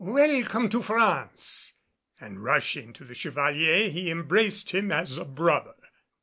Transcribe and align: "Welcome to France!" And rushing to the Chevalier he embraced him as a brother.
"Welcome 0.03 0.69
to 0.69 0.81
France!" 0.81 1.73
And 2.19 2.43
rushing 2.43 2.91
to 2.93 3.03
the 3.05 3.13
Chevalier 3.13 3.87
he 3.91 4.09
embraced 4.09 4.71
him 4.71 4.91
as 4.91 5.19
a 5.19 5.25
brother. 5.25 5.75